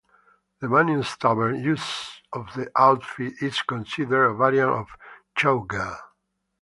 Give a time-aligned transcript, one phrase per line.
[0.61, 4.87] The Bunny's Tavern usage of the outfit is considered a variant of
[5.37, 5.99] Showgirl.